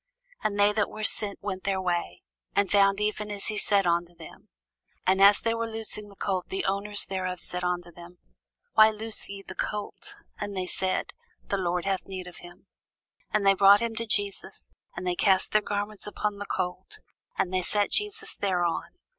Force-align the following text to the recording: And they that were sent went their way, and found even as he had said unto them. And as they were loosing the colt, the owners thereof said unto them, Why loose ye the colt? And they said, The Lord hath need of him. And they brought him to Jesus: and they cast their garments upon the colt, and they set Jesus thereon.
And 0.43 0.59
they 0.59 0.73
that 0.73 0.89
were 0.89 1.03
sent 1.03 1.37
went 1.43 1.63
their 1.63 1.79
way, 1.79 2.23
and 2.55 2.71
found 2.71 2.99
even 2.99 3.29
as 3.29 3.45
he 3.45 3.53
had 3.53 3.61
said 3.61 3.85
unto 3.85 4.15
them. 4.15 4.49
And 5.05 5.21
as 5.21 5.41
they 5.41 5.53
were 5.53 5.69
loosing 5.69 6.09
the 6.09 6.15
colt, 6.15 6.47
the 6.49 6.65
owners 6.65 7.05
thereof 7.05 7.39
said 7.39 7.63
unto 7.63 7.91
them, 7.91 8.17
Why 8.73 8.89
loose 8.89 9.29
ye 9.29 9.43
the 9.43 9.53
colt? 9.53 10.15
And 10.39 10.57
they 10.57 10.65
said, 10.65 11.13
The 11.49 11.59
Lord 11.59 11.85
hath 11.85 12.07
need 12.07 12.25
of 12.25 12.37
him. 12.37 12.65
And 13.29 13.45
they 13.45 13.53
brought 13.53 13.79
him 13.79 13.95
to 13.97 14.07
Jesus: 14.07 14.71
and 14.95 15.05
they 15.05 15.13
cast 15.15 15.51
their 15.51 15.61
garments 15.61 16.07
upon 16.07 16.39
the 16.39 16.47
colt, 16.47 16.99
and 17.37 17.53
they 17.53 17.61
set 17.61 17.91
Jesus 17.91 18.35
thereon. 18.35 18.97